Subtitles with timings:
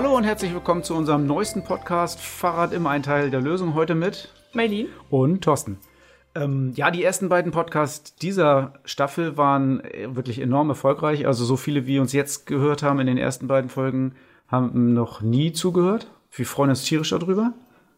[0.00, 4.32] Hallo und herzlich willkommen zu unserem neuesten Podcast Fahrrad im Einteil der Lösung heute mit
[4.52, 5.76] Mailin und Thorsten.
[6.36, 11.26] Ähm, ja, die ersten beiden Podcasts dieser Staffel waren äh, wirklich enorm erfolgreich.
[11.26, 14.14] Also so viele, wie uns jetzt gehört haben in den ersten beiden Folgen,
[14.46, 16.08] haben noch nie zugehört.
[16.30, 17.52] Wir freuen uns tierisch darüber.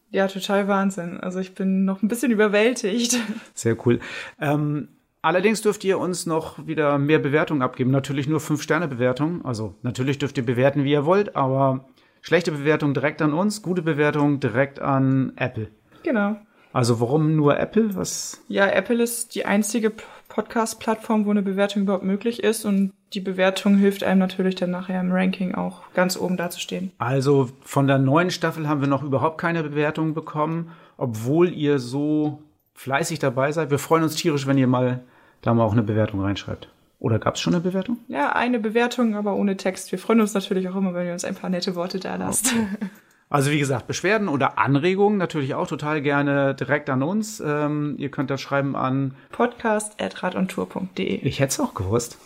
[0.08, 1.20] Ja, total Wahnsinn.
[1.20, 3.18] Also ich bin noch ein bisschen überwältigt.
[3.52, 4.00] Sehr cool.
[4.40, 4.88] Ähm,
[5.22, 7.90] allerdings dürft ihr uns noch wieder mehr Bewertungen abgeben.
[7.90, 9.44] Natürlich nur 5-Sterne-Bewertungen.
[9.44, 11.86] Also natürlich dürft ihr bewerten, wie ihr wollt, aber
[12.20, 15.68] schlechte Bewertungen direkt an uns, gute Bewertungen direkt an Apple.
[16.02, 16.36] Genau.
[16.72, 17.96] Also warum nur Apple?
[17.96, 18.42] Was?
[18.48, 19.92] Ja, Apple ist die einzige
[20.28, 25.00] Podcast-Plattform, wo eine Bewertung überhaupt möglich ist und die Bewertung hilft einem natürlich dann nachher
[25.00, 26.92] im Ranking auch ganz oben dazustehen.
[26.98, 32.40] Also von der neuen Staffel haben wir noch überhaupt keine Bewertung bekommen, obwohl ihr so
[32.80, 33.70] fleißig dabei seid.
[33.70, 35.00] Wir freuen uns tierisch, wenn ihr mal
[35.42, 36.68] da mal auch eine Bewertung reinschreibt.
[36.98, 37.98] Oder gab es schon eine Bewertung?
[38.08, 39.92] Ja, eine Bewertung, aber ohne Text.
[39.92, 42.54] Wir freuen uns natürlich auch immer, wenn ihr uns ein paar nette Worte da lasst.
[42.54, 42.88] Okay.
[43.28, 47.40] Also wie gesagt, Beschwerden oder Anregungen natürlich auch total gerne direkt an uns.
[47.40, 51.20] Ähm, ihr könnt das schreiben an podcast.radontour.de.
[51.20, 52.18] Ich hätte es auch gewusst.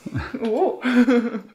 [0.44, 0.80] Oh.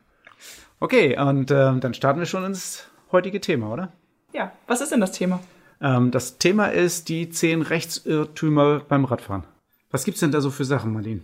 [0.79, 3.93] okay, und äh, dann starten wir schon ins heutige Thema, oder?
[4.33, 5.39] Ja, was ist denn das Thema?
[5.81, 9.43] Ähm, das Thema ist die zehn Rechtsirrtümer beim Radfahren.
[9.91, 11.21] Was gibt's denn da so für Sachen, Marlene?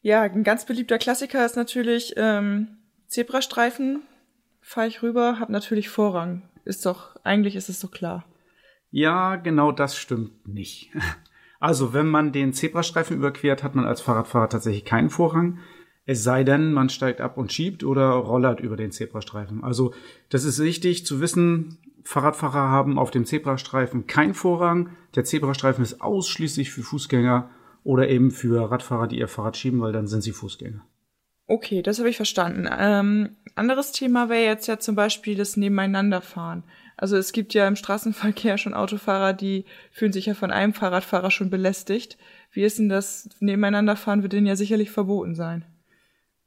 [0.00, 2.68] Ja, ein ganz beliebter Klassiker ist natürlich ähm,
[3.06, 4.02] Zebrastreifen.
[4.60, 8.24] Fahre ich rüber, habe natürlich Vorrang ist doch, eigentlich ist es so klar.
[8.90, 10.90] Ja, genau das stimmt nicht.
[11.60, 15.60] Also, wenn man den Zebrastreifen überquert, hat man als Fahrradfahrer tatsächlich keinen Vorrang.
[16.04, 19.64] Es sei denn, man steigt ab und schiebt oder rollert über den Zebrastreifen.
[19.64, 19.94] Also,
[20.28, 21.78] das ist wichtig zu wissen.
[22.04, 24.90] Fahrradfahrer haben auf dem Zebrastreifen keinen Vorrang.
[25.14, 27.50] Der Zebrastreifen ist ausschließlich für Fußgänger
[27.82, 30.84] oder eben für Radfahrer, die ihr Fahrrad schieben, weil dann sind sie Fußgänger.
[31.46, 32.68] Okay, das habe ich verstanden.
[32.70, 36.64] Ähm, anderes Thema wäre jetzt ja zum Beispiel das Nebeneinanderfahren.
[36.96, 41.30] Also es gibt ja im Straßenverkehr schon Autofahrer, die fühlen sich ja von einem Fahrradfahrer
[41.30, 42.16] schon belästigt.
[42.52, 44.22] Wie ist denn das Nebeneinanderfahren?
[44.22, 45.64] Wird denen ja sicherlich verboten sein.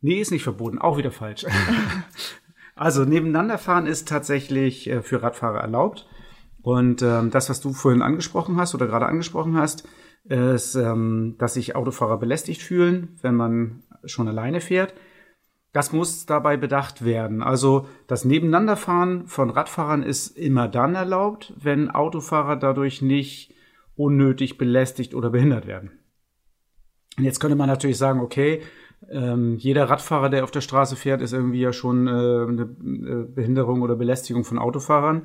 [0.02, 0.80] Nee, ist nicht verboten.
[0.80, 1.46] Auch wieder falsch.
[2.78, 6.08] also nebeneinanderfahren ist tatsächlich äh, für Radfahrer erlaubt.
[6.62, 9.88] Und ähm, das, was du vorhin angesprochen hast oder gerade angesprochen hast,
[10.26, 14.94] ist, ähm, dass sich Autofahrer belästigt fühlen, wenn man schon alleine fährt.
[15.74, 17.44] Das muss dabei bedacht werden.
[17.44, 23.54] Also das Nebeneinanderfahren von Radfahrern ist immer dann erlaubt, wenn Autofahrer dadurch nicht
[23.96, 26.00] unnötig belästigt oder behindert werden.
[27.18, 28.62] Und jetzt könnte man natürlich sagen, okay,
[29.10, 33.26] ähm, jeder Radfahrer, der auf der Straße fährt, ist irgendwie ja schon äh, eine äh,
[33.34, 35.24] Behinderung oder Belästigung von Autofahrern.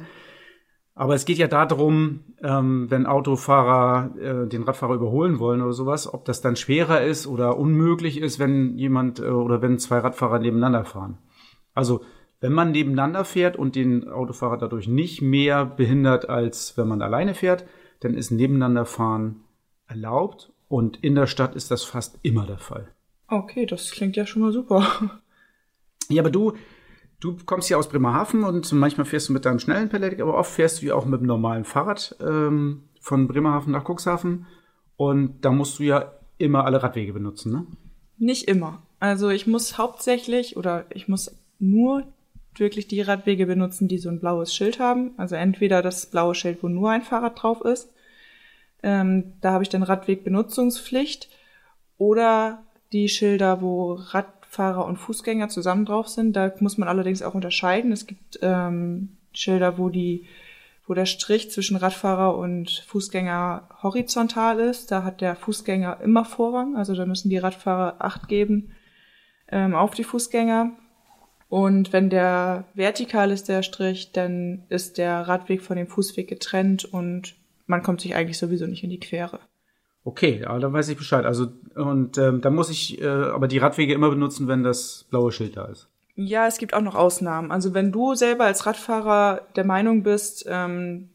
[0.94, 6.12] Aber es geht ja darum, ähm, wenn Autofahrer äh, den Radfahrer überholen wollen oder sowas,
[6.12, 10.38] ob das dann schwerer ist oder unmöglich ist, wenn jemand äh, oder wenn zwei Radfahrer
[10.38, 11.18] nebeneinander fahren.
[11.72, 12.02] Also
[12.40, 17.34] wenn man nebeneinander fährt und den Autofahrer dadurch nicht mehr behindert, als wenn man alleine
[17.34, 17.64] fährt,
[18.00, 19.44] dann ist nebeneinander fahren
[19.86, 22.88] erlaubt und in der Stadt ist das fast immer der Fall.
[23.32, 25.20] Okay, das klingt ja schon mal super.
[26.08, 26.52] Ja, aber du,
[27.22, 30.50] Du kommst hier aus Bremerhaven und manchmal fährst du mit deinem schnellen Pedelec, aber oft
[30.50, 34.46] fährst du ja auch mit dem normalen Fahrrad ähm, von Bremerhaven nach Cuxhaven.
[34.96, 37.66] Und da musst du ja immer alle Radwege benutzen, ne?
[38.18, 38.82] Nicht immer.
[38.98, 42.02] Also ich muss hauptsächlich oder ich muss nur
[42.56, 45.12] wirklich die Radwege benutzen, die so ein blaues Schild haben.
[45.16, 47.92] Also entweder das blaue Schild, wo nur ein Fahrrad drauf ist.
[48.82, 51.28] Ähm, da habe ich dann Radwegbenutzungspflicht.
[51.98, 56.36] Oder die Schilder, wo Rad Fahrer und Fußgänger zusammen drauf sind.
[56.36, 57.90] Da muss man allerdings auch unterscheiden.
[57.90, 60.26] Es gibt ähm, Schilder, wo die
[60.86, 64.90] wo der Strich zwischen Radfahrer und Fußgänger horizontal ist.
[64.90, 66.76] Da hat der Fußgänger immer Vorrang.
[66.76, 68.74] Also da müssen die Radfahrer Acht geben
[69.48, 70.72] ähm, auf die Fußgänger.
[71.48, 76.84] Und wenn der vertikal ist, der Strich, dann ist der Radweg von dem Fußweg getrennt
[76.84, 77.36] und
[77.66, 79.40] man kommt sich eigentlich sowieso nicht in die Quere.
[80.04, 81.24] Okay, aber dann weiß ich Bescheid.
[81.24, 85.32] Also und ähm, dann muss ich äh, aber die Radwege immer benutzen, wenn das blaue
[85.32, 85.88] Schild da ist.
[86.14, 87.52] Ja, es gibt auch noch Ausnahmen.
[87.52, 91.08] Also wenn du selber als Radfahrer der Meinung bist, ähm,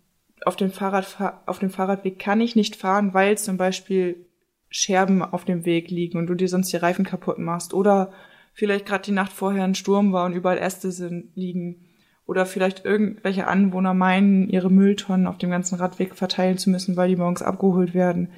[0.45, 4.25] auf dem Fahrrad auf dem Fahrradweg kann ich nicht fahren, weil zum Beispiel
[4.69, 8.12] Scherben auf dem Weg liegen und du dir sonst die Reifen kaputt machst oder
[8.54, 11.86] vielleicht gerade die Nacht vorher ein Sturm war und überall Äste sind, liegen
[12.25, 17.10] oder vielleicht irgendwelche Anwohner meinen, ihre Mülltonnen auf dem ganzen Radweg verteilen zu müssen, weil
[17.10, 18.30] die morgens abgeholt werden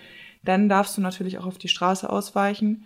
[0.44, 2.86] dann darfst du natürlich auch auf die Straße ausweichen.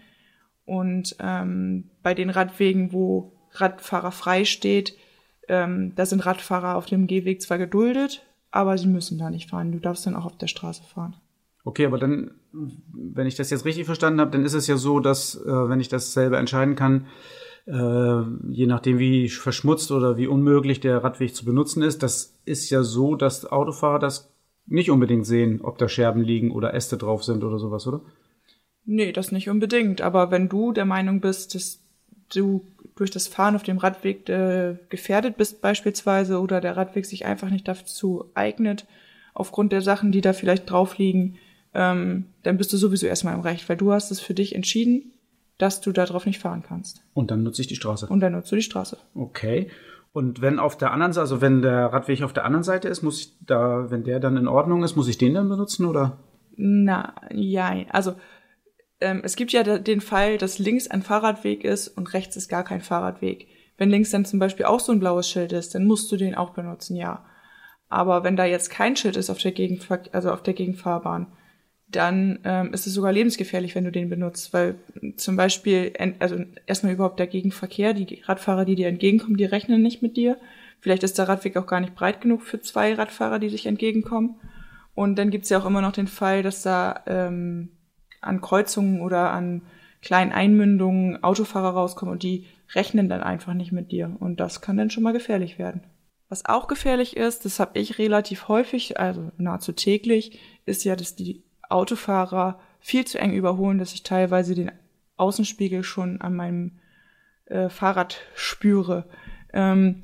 [0.66, 4.96] Und ähm, bei den Radwegen, wo Radfahrer frei steht,
[5.48, 9.72] ähm, da sind Radfahrer auf dem Gehweg zwar geduldet, aber sie müssen da nicht fahren.
[9.72, 11.16] Du darfst dann auch auf der Straße fahren.
[11.66, 15.00] Okay, aber dann, wenn ich das jetzt richtig verstanden habe, dann ist es ja so,
[15.00, 17.08] dass, äh, wenn ich das selber entscheiden kann,
[17.66, 22.04] äh, je nachdem, wie verschmutzt oder wie unmöglich der Radweg zu benutzen ist.
[22.04, 24.33] Das ist ja so, dass Autofahrer das
[24.66, 28.02] nicht unbedingt sehen, ob da Scherben liegen oder Äste drauf sind oder sowas, oder?
[28.86, 30.02] Nee, das nicht unbedingt.
[30.02, 31.80] Aber wenn du der Meinung bist, dass
[32.34, 32.66] du
[32.96, 37.50] durch das Fahren auf dem Radweg äh, gefährdet bist beispielsweise oder der Radweg sich einfach
[37.50, 38.86] nicht dazu eignet,
[39.34, 41.38] aufgrund der Sachen, die da vielleicht drauf liegen,
[41.74, 45.12] ähm, dann bist du sowieso erstmal im Recht, weil du hast es für dich entschieden,
[45.58, 47.02] dass du darauf nicht fahren kannst.
[47.14, 48.08] Und dann nutze ich die Straße.
[48.08, 48.98] Und dann nutzt du die Straße.
[49.16, 49.70] Okay.
[50.14, 53.02] Und wenn auf der anderen Seite, also wenn der Radweg auf der anderen Seite ist,
[53.02, 56.20] muss ich da, wenn der dann in Ordnung ist, muss ich den dann benutzen oder?
[56.56, 58.14] Na, ja, also
[59.02, 62.64] ähm, es gibt ja den Fall, dass links ein Fahrradweg ist und rechts ist gar
[62.64, 63.48] kein Fahrradweg.
[63.78, 66.36] Wenn links dann zum Beispiel auch so ein blaues Schild ist, dann musst du den
[66.36, 67.26] auch benutzen, ja.
[67.90, 71.28] Aber wenn da jetzt kein Schild ist auf der Gegenver also auf der Gegenfahrbahn,
[71.96, 74.76] dann ähm, ist es sogar lebensgefährlich, wenn du den benutzt, weil
[75.18, 80.02] zum Beispiel, also erstmal überhaupt der Gegenverkehr, die Radfahrer, die dir entgegenkommen, die rechnen nicht
[80.02, 80.38] mit dir.
[80.80, 84.36] Vielleicht ist der Radweg auch gar nicht breit genug für zwei Radfahrer, die sich entgegenkommen.
[84.96, 87.70] Und dann gibt's ja auch immer noch den Fall, dass da ähm,
[88.22, 89.62] an Kreuzungen oder an
[90.02, 92.46] kleinen Einmündungen Autofahrer rauskommen und die
[92.76, 94.16] rechnen dann einfach nicht mit dir.
[94.20, 95.84] Und das kann dann schon mal gefährlich werden.
[96.30, 101.16] Was auch gefährlich ist, das habe ich relativ häufig, also nahezu täglich, ist ja, dass
[101.16, 101.44] die
[101.74, 104.72] Autofahrer viel zu eng überholen, dass ich teilweise den
[105.18, 106.80] Außenspiegel schon an meinem
[107.46, 109.06] äh, Fahrrad spüre.
[109.52, 110.04] Ähm,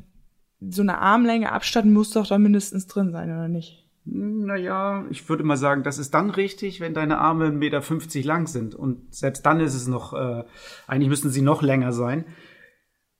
[0.61, 3.85] so eine Armlänge Abstand muss doch da mindestens drin sein, oder nicht?
[4.05, 8.47] Naja, ich würde mal sagen, das ist dann richtig, wenn deine Arme 1,50 Meter lang
[8.47, 8.75] sind.
[8.75, 10.43] Und selbst dann ist es noch, äh,
[10.87, 12.25] eigentlich müssten sie noch länger sein.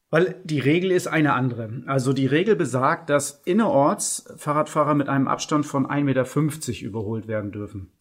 [0.10, 1.84] Weil die Regel ist eine andere.
[1.86, 7.52] Also die Regel besagt, dass innerorts Fahrradfahrer mit einem Abstand von 1,50 Meter überholt werden
[7.52, 7.92] dürfen.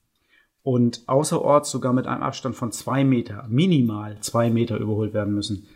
[0.68, 5.66] Und außerorts sogar mit einem Abstand von zwei Meter, minimal zwei Meter überholt werden müssen.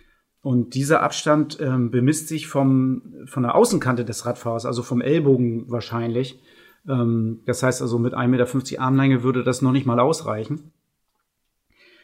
[0.42, 5.70] Und dieser Abstand ähm, bemisst sich vom, von der Außenkante des Radfahrers, also vom Ellbogen
[5.70, 6.42] wahrscheinlich,
[6.86, 10.72] ähm, das heißt also mit 1,50 Meter Armlänge würde das noch nicht mal ausreichen.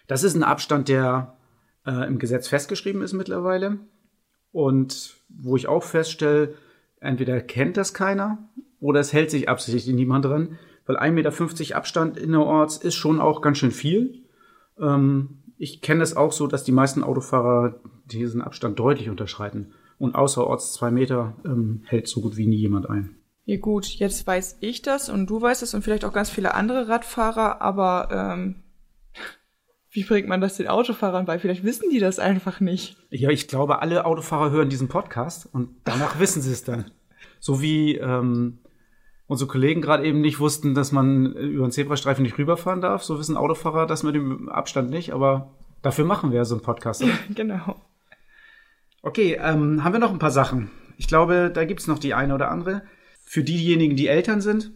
[0.07, 1.37] Das ist ein Abstand, der
[1.85, 3.81] äh, im Gesetz festgeschrieben ist mittlerweile
[4.51, 6.55] und wo ich auch feststelle,
[7.01, 8.49] entweder kennt das keiner
[8.81, 10.59] oder es hält sich absichtlich niemand dran,
[10.89, 14.25] weil 1,50 Meter Abstand innerorts ist schon auch ganz schön viel.
[14.81, 19.75] Ähm, ich kenne es auch so, dass die meisten Autofahrer diesen Abstand deutlich unterschreiten.
[19.99, 23.17] Und außerorts zwei Meter ähm, hält so gut wie nie jemand ein.
[23.45, 26.55] Ja gut, jetzt weiß ich das und du weißt es und vielleicht auch ganz viele
[26.55, 28.63] andere Radfahrer, aber ähm,
[29.91, 31.39] wie bringt man das den Autofahrern bei?
[31.39, 32.97] Vielleicht wissen die das einfach nicht.
[33.11, 36.91] Ja, ich glaube, alle Autofahrer hören diesen Podcast und danach wissen sie es dann.
[37.41, 38.61] So wie ähm,
[39.29, 43.19] unsere Kollegen gerade eben nicht wussten, dass man über einen Zebrastreifen nicht rüberfahren darf, so
[43.19, 47.05] wissen Autofahrer das mit dem Abstand nicht, aber dafür machen wir so einen Podcast.
[47.35, 47.77] Genau.
[49.01, 50.73] Okay, ähm, haben wir noch ein paar Sachen.
[50.97, 52.83] Ich glaube, da gibt's noch die eine oder andere
[53.25, 54.73] für diejenigen, die Eltern sind.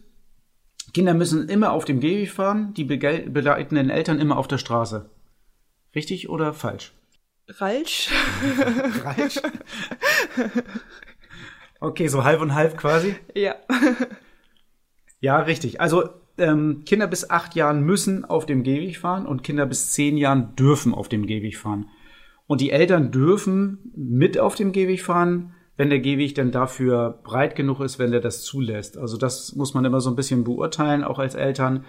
[0.93, 5.09] Kinder müssen immer auf dem Gehweg fahren, die begleitenden Eltern immer auf der Straße.
[5.93, 6.93] Richtig oder falsch?
[7.49, 8.09] Ralsch.
[9.03, 9.41] Ralsch?
[11.83, 13.13] Okay, so halb und halb quasi?
[13.35, 13.55] Ja.
[15.23, 15.79] Ja, richtig.
[15.79, 20.17] Also ähm, Kinder bis acht Jahren müssen auf dem Gehweg fahren und Kinder bis zehn
[20.17, 21.85] Jahren dürfen auf dem Gehweg fahren.
[22.45, 27.55] Und die Eltern dürfen mit auf dem Gehweg fahren, wenn der Gehweg denn dafür breit
[27.55, 28.97] genug ist, wenn der das zulässt.
[28.97, 31.85] Also das muss man immer so ein bisschen beurteilen, auch als Eltern.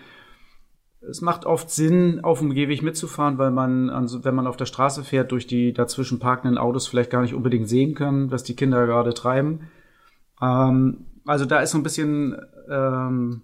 [1.01, 4.67] Es macht oft Sinn, auf dem Gehweg mitzufahren, weil man, also wenn man auf der
[4.67, 8.55] Straße fährt, durch die dazwischen parkenden Autos vielleicht gar nicht unbedingt sehen kann, was die
[8.55, 9.71] Kinder gerade treiben.
[10.41, 12.37] Ähm, also da ist so ein bisschen
[12.69, 13.43] ähm,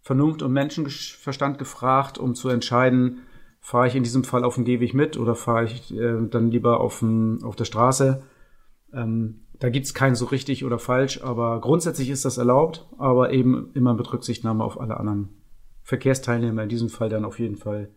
[0.00, 3.22] Vernunft und Menschenverstand gefragt, um zu entscheiden,
[3.60, 6.80] fahre ich in diesem Fall auf dem Gehweg mit oder fahre ich äh, dann lieber
[6.80, 8.22] auf, dem, auf der Straße.
[8.92, 13.70] Ähm, da gibt's kein so richtig oder falsch, aber grundsätzlich ist das erlaubt, aber eben
[13.74, 15.28] immer mit Rücksichtnahme auf alle anderen
[15.84, 17.90] Verkehrsteilnehmer, in diesem Fall dann auf jeden Fall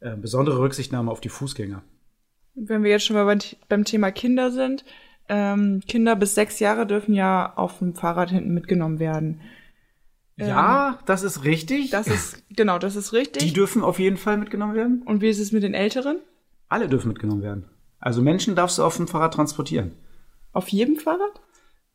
[0.00, 1.82] äh, besondere Rücksichtnahme auf die Fußgänger.
[2.54, 4.84] Wenn wir jetzt schon mal beim Thema Kinder sind,
[5.28, 9.40] ähm, Kinder bis sechs Jahre dürfen ja auf dem Fahrrad hinten mitgenommen werden.
[10.36, 11.90] Ja, ähm, das ist richtig.
[11.90, 13.42] Das ist, genau, das ist richtig.
[13.42, 15.02] Die dürfen auf jeden Fall mitgenommen werden.
[15.04, 16.18] Und wie ist es mit den Älteren?
[16.68, 17.64] Alle dürfen mitgenommen werden.
[18.00, 19.92] Also Menschen darfst du auf dem Fahrrad transportieren.
[20.52, 21.40] Auf jedem Fahrrad?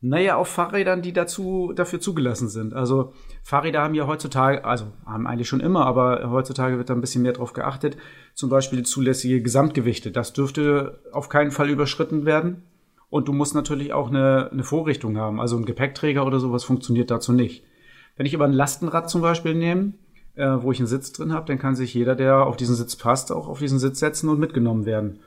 [0.00, 2.72] Naja, auf Fahrrädern, die dazu, dafür zugelassen sind.
[2.72, 7.00] Also Fahrräder haben ja heutzutage, also haben eigentlich schon immer, aber heutzutage wird da ein
[7.00, 7.96] bisschen mehr drauf geachtet.
[8.34, 10.12] Zum Beispiel zulässige Gesamtgewichte.
[10.12, 12.62] Das dürfte auf keinen Fall überschritten werden.
[13.10, 15.40] Und du musst natürlich auch eine, eine Vorrichtung haben.
[15.40, 17.64] Also ein Gepäckträger oder sowas funktioniert dazu nicht.
[18.16, 19.94] Wenn ich aber ein Lastenrad zum Beispiel nehme,
[20.34, 22.96] äh, wo ich einen Sitz drin habe, dann kann sich jeder, der auf diesen Sitz
[22.96, 25.20] passt, auch auf diesen Sitz setzen und mitgenommen werden.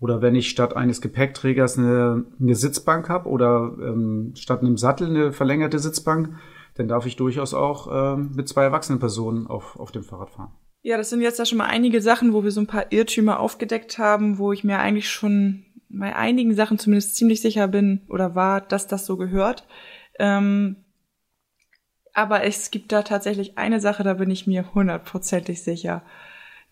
[0.00, 5.08] Oder wenn ich statt eines Gepäckträgers eine, eine Sitzbank habe oder ähm, statt einem Sattel
[5.08, 6.30] eine verlängerte Sitzbank,
[6.74, 10.50] dann darf ich durchaus auch ähm, mit zwei erwachsenen Personen auf, auf dem Fahrrad fahren.
[10.82, 13.38] Ja, das sind jetzt ja schon mal einige Sachen, wo wir so ein paar Irrtümer
[13.38, 18.34] aufgedeckt haben, wo ich mir eigentlich schon bei einigen Sachen zumindest ziemlich sicher bin oder
[18.34, 19.66] war, dass das so gehört.
[20.18, 20.76] Ähm,
[22.14, 26.02] aber es gibt da tatsächlich eine Sache, da bin ich mir hundertprozentig sicher.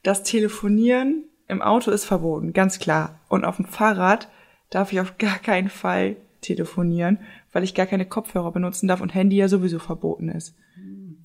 [0.02, 3.20] Das Telefonieren im Auto ist verboten, ganz klar.
[3.28, 4.28] Und auf dem Fahrrad
[4.70, 7.18] darf ich auf gar keinen Fall telefonieren,
[7.52, 10.54] weil ich gar keine Kopfhörer benutzen darf und Handy ja sowieso verboten ist.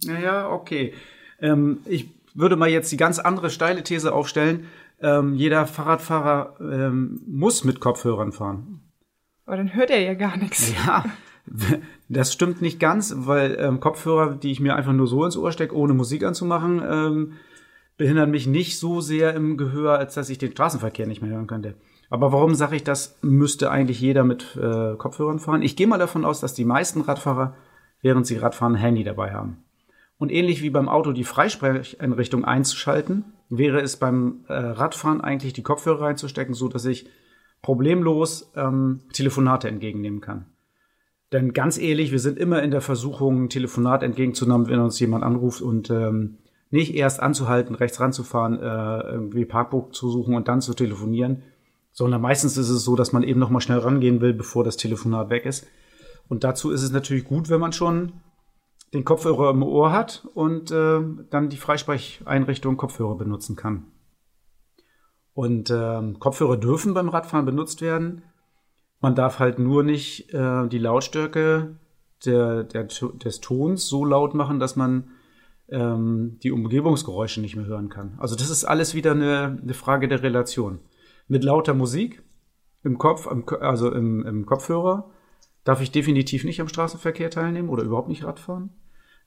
[0.06, 0.94] Naja, okay.
[1.40, 4.68] Ähm, ich würde mal jetzt die ganz andere steile These aufstellen.
[5.05, 8.81] Ähm, jeder Fahrradfahrer ähm, muss mit Kopfhörern fahren.
[9.45, 10.74] Aber dann hört er ja gar nichts.
[10.83, 11.05] Ja,
[12.09, 15.51] das stimmt nicht ganz, weil ähm, Kopfhörer, die ich mir einfach nur so ins Ohr
[15.51, 17.33] stecke, ohne Musik anzumachen, ähm,
[17.97, 21.45] behindern mich nicht so sehr im Gehör, als dass ich den Straßenverkehr nicht mehr hören
[21.45, 21.75] könnte.
[22.09, 25.62] Aber warum sage ich das, müsste eigentlich jeder mit äh, Kopfhörern fahren?
[25.62, 27.53] Ich gehe mal davon aus, dass die meisten Radfahrer,
[28.01, 29.57] während sie Radfahren, ein Handy dabei haben.
[30.17, 35.64] Und ähnlich wie beim Auto die Freisprecheinrichtung einzuschalten, wäre es beim äh, Radfahren eigentlich die
[35.64, 37.08] Kopfhörer reinzustecken, so dass ich
[37.62, 40.46] problemlos ähm, Telefonate entgegennehmen kann.
[41.32, 45.24] Denn ganz ehrlich, wir sind immer in der Versuchung, ein Telefonat entgegenzunehmen, wenn uns jemand
[45.24, 46.38] anruft und ähm,
[46.70, 51.44] nicht erst anzuhalten, rechts ranzufahren, äh, irgendwie Parkbuch zu suchen und dann zu telefonieren,
[51.92, 54.78] sondern meistens ist es so, dass man eben noch mal schnell rangehen will, bevor das
[54.78, 55.68] Telefonat weg ist.
[56.28, 58.14] Und dazu ist es natürlich gut, wenn man schon
[58.94, 63.88] den Kopfhörer im Ohr hat und äh, dann die Freisprecheinrichtung Kopfhörer benutzen kann.
[65.34, 68.24] Und äh, Kopfhörer dürfen beim Radfahren benutzt werden.
[69.01, 71.77] Man darf halt nur nicht äh, die Lautstärke
[72.25, 75.10] der, der, des Tons so laut machen, dass man
[75.70, 78.15] ähm, die Umgebungsgeräusche nicht mehr hören kann.
[78.18, 80.80] Also das ist alles wieder eine, eine Frage der Relation.
[81.27, 82.24] Mit lauter Musik
[82.84, 83.27] im Kopf,
[83.60, 85.10] also im, im Kopfhörer,
[85.65, 88.69] darf ich definitiv nicht am Straßenverkehr teilnehmen oder überhaupt nicht Radfahren.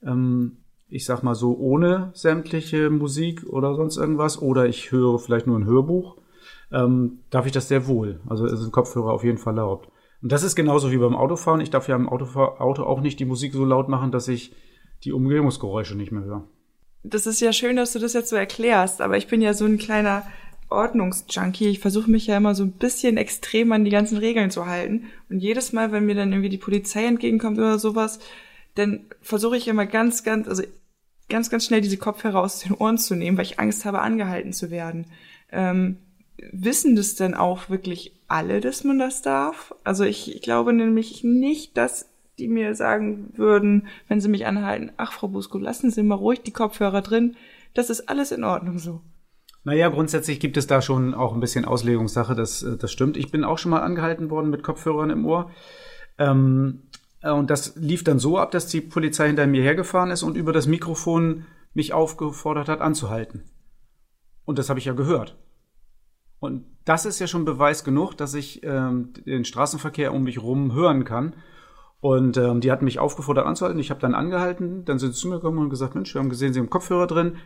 [0.01, 5.45] Ähm, ich sag mal so, ohne sämtliche Musik oder sonst irgendwas, oder ich höre vielleicht
[5.45, 6.17] nur ein Hörbuch,
[6.71, 8.21] ähm, darf ich das sehr wohl.
[8.27, 9.89] Also ist ein Kopfhörer auf jeden Fall erlaubt.
[10.21, 11.61] Und das ist genauso wie beim Autofahren.
[11.61, 14.53] Ich darf ja im Auto, Auto auch nicht die Musik so laut machen, dass ich
[15.03, 16.47] die Umgebungsgeräusche nicht mehr höre.
[17.03, 19.65] Das ist ja schön, dass du das jetzt so erklärst, aber ich bin ja so
[19.65, 20.23] ein kleiner
[20.69, 21.67] Ordnungsjunkie.
[21.67, 25.05] Ich versuche mich ja immer so ein bisschen extrem an die ganzen Regeln zu halten.
[25.29, 28.19] Und jedes Mal, wenn mir dann irgendwie die Polizei entgegenkommt oder sowas,
[28.75, 30.63] dann versuche ich immer ganz, ganz, also
[31.27, 34.53] ganz, ganz schnell diese Kopfhörer aus den Ohren zu nehmen, weil ich Angst habe, angehalten
[34.53, 35.07] zu werden.
[35.51, 35.97] Ähm,
[36.51, 39.73] wissen das denn auch wirklich alle, dass man das darf?
[39.83, 42.07] Also ich, ich glaube nämlich nicht, dass
[42.37, 46.41] die mir sagen würden, wenn sie mich anhalten, ach Frau Busko, lassen Sie mal ruhig
[46.41, 47.35] die Kopfhörer drin.
[47.73, 49.01] Das ist alles in Ordnung so.
[49.63, 53.17] Naja, grundsätzlich gibt es da schon auch ein bisschen Auslegungssache, das, äh, das stimmt.
[53.17, 55.51] Ich bin auch schon mal angehalten worden mit Kopfhörern im Ohr.
[56.17, 56.83] Ähm,
[57.21, 60.37] äh, und das lief dann so ab, dass die Polizei hinter mir hergefahren ist und
[60.37, 63.43] über das Mikrofon mich aufgefordert hat, anzuhalten.
[64.45, 65.37] Und das habe ich ja gehört.
[66.39, 70.73] Und das ist ja schon Beweis genug, dass ich ähm, den Straßenverkehr um mich rum
[70.73, 71.35] hören kann
[72.01, 73.79] und ähm, die hatten mich aufgefordert anzuhalten.
[73.79, 74.85] Ich habe dann angehalten.
[74.85, 77.07] Dann sind sie zu mir gekommen und gesagt, Mensch, wir haben gesehen, Sie haben Kopfhörer
[77.07, 77.37] drin.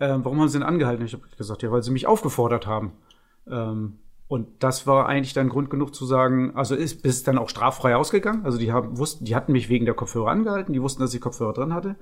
[0.00, 1.04] Ähm, warum haben Sie denn angehalten?
[1.04, 2.92] Ich habe gesagt, ja, weil Sie mich aufgefordert haben.
[3.50, 7.48] Ähm, und das war eigentlich dann Grund genug zu sagen, also ist bis dann auch
[7.48, 8.44] straffrei ausgegangen.
[8.44, 10.74] Also die haben wussten, die hatten mich wegen der Kopfhörer angehalten.
[10.74, 11.96] Die wussten, dass ich Kopfhörer drin hatte.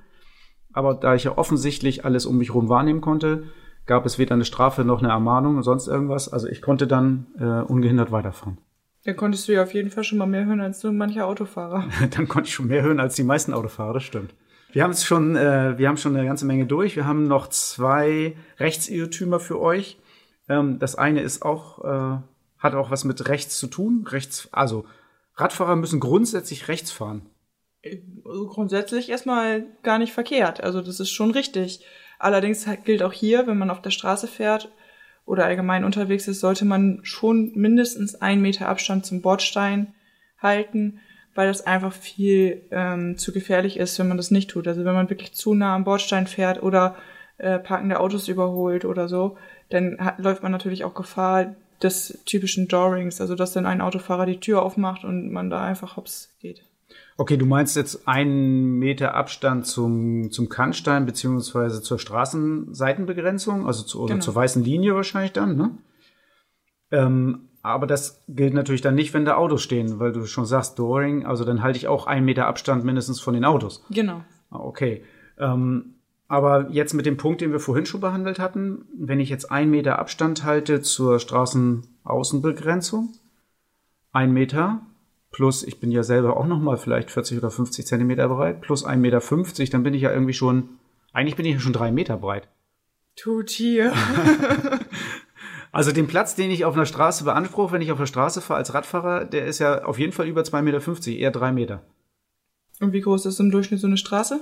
[0.73, 3.45] Aber da ich ja offensichtlich alles um mich herum wahrnehmen konnte,
[3.85, 6.31] gab es weder eine Strafe noch eine Ermahnung und sonst irgendwas.
[6.31, 8.57] Also ich konnte dann äh, ungehindert weiterfahren.
[9.05, 11.85] Dann konntest du ja auf jeden Fall schon mal mehr hören als so mancher Autofahrer.
[12.17, 14.33] Dann konnte ich schon mehr hören als die meisten Autofahrer, das stimmt.
[14.71, 16.95] Wir haben es schon, äh, wir haben schon eine ganze Menge durch.
[16.95, 19.97] Wir haben noch zwei Rechtsirrtümer für euch.
[20.49, 22.21] Ähm, das eine ist auch, äh,
[22.57, 24.05] hat auch was mit rechts zu tun.
[24.07, 24.85] Rechts, also
[25.35, 27.29] Radfahrer müssen grundsätzlich rechts fahren.
[28.25, 30.61] Also grundsätzlich erstmal gar nicht verkehrt.
[30.61, 31.85] Also das ist schon richtig.
[32.19, 34.71] Allerdings gilt auch hier, wenn man auf der Straße fährt,
[35.27, 39.93] oder allgemein unterwegs ist, sollte man schon mindestens einen Meter Abstand zum Bordstein
[40.41, 41.01] halten,
[41.37, 44.67] weil das einfach viel ähm, zu gefährlich ist, wenn man das nicht tut.
[44.67, 46.95] Also wenn man wirklich zu nah am Bordstein fährt oder
[47.37, 49.37] äh, parkende Autos überholt oder so,
[49.69, 54.25] dann hat, läuft man natürlich auch Gefahr des typischen Doorings, also dass dann ein Autofahrer
[54.25, 56.63] die Tür aufmacht und man da einfach hops geht.
[57.17, 64.05] Okay, du meinst jetzt einen Meter Abstand zum, zum Kannstein beziehungsweise zur Straßenseitenbegrenzung, also zu,
[64.05, 64.21] genau.
[64.21, 65.77] zur weißen Linie wahrscheinlich dann, ne?
[66.89, 70.77] Ähm, aber das gilt natürlich dann nicht, wenn da Autos stehen, weil du schon sagst,
[70.79, 73.83] Dooring, also dann halte ich auch einen Meter Abstand mindestens von den Autos.
[73.89, 74.23] Genau.
[74.49, 75.03] Ah, okay.
[75.37, 75.95] Ähm,
[76.27, 79.69] Aber jetzt mit dem Punkt, den wir vorhin schon behandelt hatten, wenn ich jetzt ein
[79.69, 83.13] Meter Abstand halte zur Straßenaußenbegrenzung,
[84.11, 84.81] ein Meter
[85.31, 89.01] plus, ich bin ja selber auch nochmal vielleicht 40 oder 50 Zentimeter breit, plus ein
[89.01, 90.69] Meter 50, dann bin ich ja irgendwie schon,
[91.13, 92.47] eigentlich bin ich ja schon drei Meter breit.
[93.15, 93.93] Tut hier.
[95.77, 98.57] Also den Platz, den ich auf einer Straße beanspruche, wenn ich auf der Straße fahre
[98.57, 101.83] als Radfahrer, der ist ja auf jeden Fall über 2,50 Meter, eher drei Meter.
[102.79, 104.39] Und wie groß ist im Durchschnitt so eine Straße?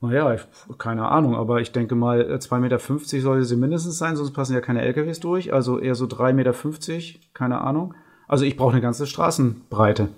[0.00, 0.46] Naja, ich,
[0.78, 4.60] keine Ahnung, aber ich denke mal, 2,50 Meter sollte sie mindestens sein, sonst passen ja
[4.60, 5.52] keine LKWs durch.
[5.52, 6.54] Also eher so 3,50 Meter,
[7.32, 7.94] keine Ahnung.
[8.28, 10.10] Also ich brauche eine ganze Straßenbreite.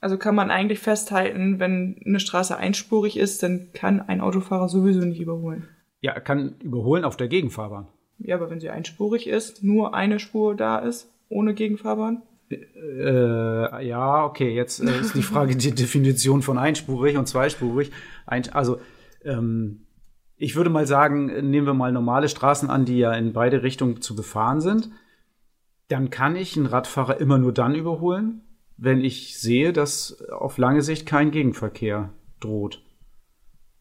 [0.00, 5.00] Also kann man eigentlich festhalten, wenn eine Straße einspurig ist, dann kann ein Autofahrer sowieso
[5.00, 5.68] nicht überholen.
[6.02, 7.88] Ja, er kann überholen auf der Gegenfahrbahn.
[8.20, 12.22] Ja, aber wenn sie einspurig ist, nur eine Spur da ist, ohne Gegenfahrbahn?
[12.50, 17.92] Äh, ja, okay, jetzt äh, ist die Frage die Definition von einspurig und zweispurig.
[18.26, 18.80] Ein, also
[19.24, 19.86] ähm,
[20.36, 24.00] ich würde mal sagen, nehmen wir mal normale Straßen an, die ja in beide Richtungen
[24.00, 24.90] zu befahren sind.
[25.88, 28.42] Dann kann ich einen Radfahrer immer nur dann überholen,
[28.76, 32.10] wenn ich sehe, dass auf lange Sicht kein Gegenverkehr
[32.40, 32.82] droht.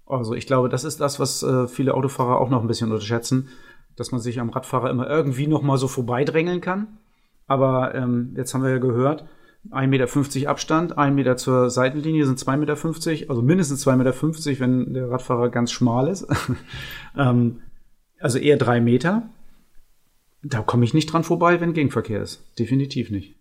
[0.05, 3.49] Also ich glaube, das ist das, was äh, viele Autofahrer auch noch ein bisschen unterschätzen,
[3.99, 6.97] dass man sich am Radfahrer immer irgendwie noch so vorbeidrängeln kann.
[7.47, 9.25] Aber ähm, jetzt haben wir ja gehört,
[9.71, 14.93] 1,50 Meter Abstand, 1 Meter zur Seitenlinie sind 2,50 Meter, also mindestens 2,50 Meter, wenn
[14.93, 16.27] der Radfahrer ganz schmal ist.
[17.17, 17.61] ähm,
[18.19, 19.29] also eher 3 Meter.
[20.41, 22.41] Da komme ich nicht dran vorbei, wenn Gegenverkehr ist.
[22.57, 23.35] Definitiv nicht.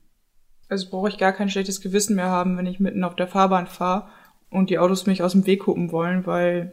[0.68, 3.66] Also brauche ich gar kein schlechtes Gewissen mehr haben, wenn ich mitten auf der Fahrbahn
[3.66, 4.08] fahre
[4.50, 6.72] und die Autos mich aus dem Weg gucken wollen, weil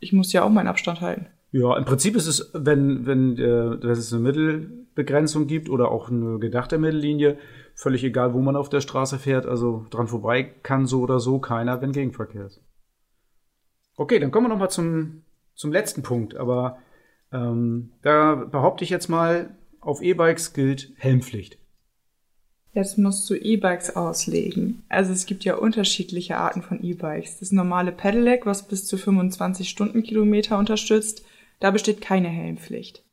[0.00, 1.26] ich muss ja auch meinen Abstand halten.
[1.52, 6.10] Ja, im Prinzip ist es, wenn, wenn, äh, wenn es eine Mittelbegrenzung gibt oder auch
[6.10, 7.36] eine gedachte Mittellinie,
[7.74, 9.44] völlig egal, wo man auf der Straße fährt.
[9.44, 12.62] Also dran vorbei kann so oder so keiner, wenn Gegenverkehr ist.
[13.96, 15.22] Okay, dann kommen wir nochmal zum,
[15.54, 16.36] zum letzten Punkt.
[16.36, 16.78] Aber
[17.32, 21.58] ähm, da behaupte ich jetzt mal, auf E-Bikes gilt Helmpflicht.
[22.72, 24.84] Jetzt musst du E-Bikes auslegen.
[24.88, 27.40] Also es gibt ja unterschiedliche Arten von E-Bikes.
[27.40, 31.22] Das normale Pedelec, was bis zu 25 Stundenkilometer unterstützt,
[31.62, 33.04] da besteht keine Helmpflicht.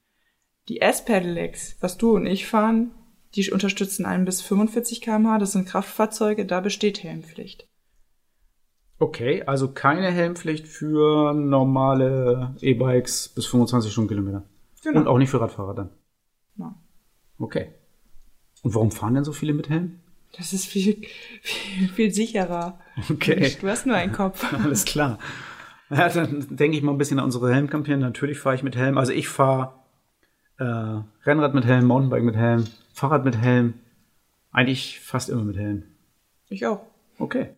[0.69, 2.91] Die S-Pedelecs, was du und ich fahren,
[3.35, 7.67] die unterstützen einen bis 45 km/h, das sind Kraftfahrzeuge, da besteht Helmpflicht.
[8.97, 14.43] Okay, also keine Helmpflicht für normale E-Bikes bis 25 Stundenkilometer.
[14.83, 14.99] Genau.
[14.99, 15.89] Und auch nicht für Radfahrer dann.
[16.57, 16.75] Ja.
[17.38, 17.69] Okay.
[18.63, 19.99] Und warum fahren denn so viele mit Helm?
[20.38, 21.05] Das ist viel,
[21.41, 22.79] viel, viel sicherer.
[23.09, 23.55] Okay.
[23.62, 24.53] Du hast nur einen Kopf.
[24.63, 25.19] Alles klar.
[25.95, 27.97] Ja, dann denke ich mal ein bisschen an unsere Helmkampagne.
[27.97, 28.97] Natürlich fahre ich mit Helm.
[28.97, 29.73] Also ich fahre
[30.60, 33.73] äh, Rennrad mit Helm, Mountainbike mit Helm, Fahrrad mit Helm.
[34.52, 35.84] Eigentlich fast immer mit Helm.
[36.49, 36.82] Ich auch.
[37.17, 37.49] Okay.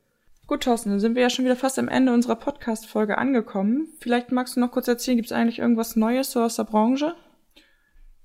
[0.48, 3.88] Gut, Thorsten, dann sind wir ja schon wieder fast am Ende unserer Podcast-Folge angekommen.
[4.00, 7.15] Vielleicht magst du noch kurz erzählen, gibt es eigentlich irgendwas Neues so aus der Branche?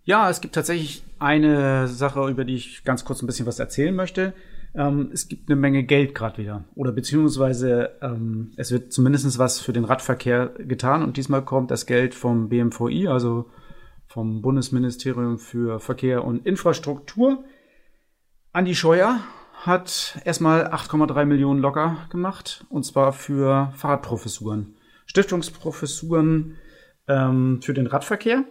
[0.03, 3.95] Ja, es gibt tatsächlich eine Sache, über die ich ganz kurz ein bisschen was erzählen
[3.95, 4.35] möchte.
[4.77, 6.65] Ähm, es gibt eine Menge Geld gerade wieder.
[6.75, 11.87] Oder beziehungsweise ähm, es wird zumindest was für den Radverkehr getan und diesmal kommt das
[11.87, 13.51] Geld vom BMVI, also
[14.07, 17.45] vom Bundesministerium für Verkehr und Infrastruktur.
[18.53, 19.21] Andi Scheuer
[19.63, 24.77] hat erstmal 8,3 Millionen locker gemacht und zwar für Fahrradprofessuren.
[25.07, 26.57] Stiftungsprofessuren
[27.09, 28.45] ähm, für den Radverkehr.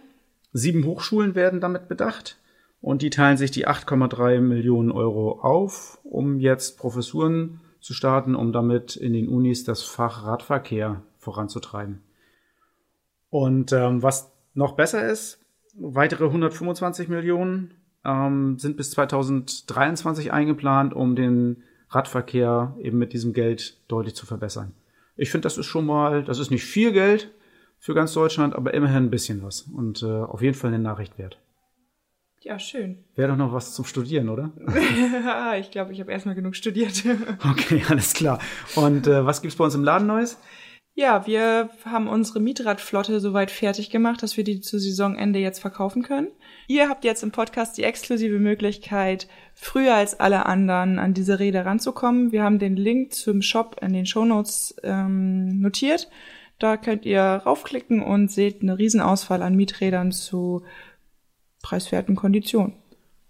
[0.52, 2.38] Sieben Hochschulen werden damit bedacht
[2.86, 8.52] und die teilen sich die 8,3 Millionen Euro auf, um jetzt Professuren zu starten, um
[8.52, 12.04] damit in den Unis das Fach Radverkehr voranzutreiben.
[13.28, 15.44] Und ähm, was noch besser ist,
[15.74, 23.80] weitere 125 Millionen ähm, sind bis 2023 eingeplant, um den Radverkehr eben mit diesem Geld
[23.88, 24.74] deutlich zu verbessern.
[25.16, 27.34] Ich finde, das ist schon mal, das ist nicht viel Geld
[27.80, 31.18] für ganz Deutschland, aber immerhin ein bisschen was und äh, auf jeden Fall eine Nachricht
[31.18, 31.40] wert.
[32.46, 32.98] Ja, schön.
[33.16, 34.52] Wäre doch noch was zum Studieren, oder?
[35.58, 37.02] ich glaube, ich habe erstmal genug studiert.
[37.50, 38.38] okay, alles klar.
[38.76, 40.38] Und äh, was gibt's bei uns im Laden Neues?
[40.94, 46.04] Ja, wir haben unsere Mietradflotte soweit fertig gemacht, dass wir die zu Saisonende jetzt verkaufen
[46.04, 46.28] können.
[46.68, 51.66] Ihr habt jetzt im Podcast die exklusive Möglichkeit, früher als alle anderen an diese Räder
[51.66, 52.30] ranzukommen.
[52.30, 56.08] Wir haben den Link zum Shop in den Shownotes ähm, notiert.
[56.60, 60.62] Da könnt ihr raufklicken und seht eine Riesenauswahl an Mieträdern zu
[61.66, 62.74] preiswerten Konditionen.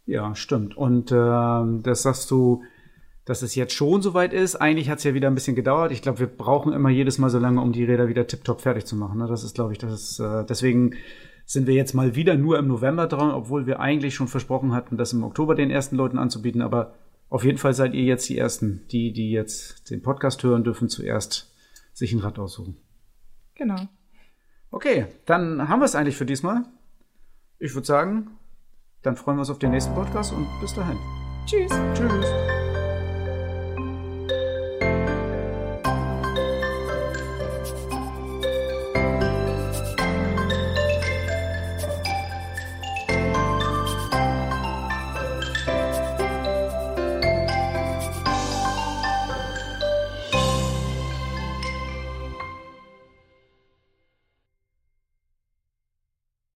[0.05, 0.77] Ja, stimmt.
[0.77, 1.15] Und äh,
[1.83, 2.63] das sagst du
[3.27, 4.55] dass es jetzt schon soweit ist.
[4.55, 5.91] Eigentlich hat es ja wieder ein bisschen gedauert.
[5.91, 8.87] Ich glaube, wir brauchen immer jedes Mal so lange, um die Räder wieder tiptop fertig
[8.87, 9.19] zu machen.
[9.19, 9.27] Ne?
[9.27, 10.95] Das ist, glaube ich, das ist, äh, deswegen
[11.45, 14.97] sind wir jetzt mal wieder nur im November dran, obwohl wir eigentlich schon versprochen hatten,
[14.97, 16.63] das im Oktober den ersten Leuten anzubieten.
[16.63, 16.95] Aber
[17.29, 20.89] auf jeden Fall seid ihr jetzt die Ersten, die, die jetzt den Podcast hören dürfen,
[20.89, 21.53] zuerst
[21.95, 22.77] sich ein Rad aussuchen.
[23.57, 23.89] Genau.
[24.71, 26.63] Okay, dann haben wir es eigentlich für diesmal.
[27.59, 28.39] Ich würde sagen,
[29.03, 30.99] dann freuen wir uns auf den nächsten Podcast und bis dahin.
[31.47, 31.71] Tschüss.
[31.95, 32.66] Tschüss.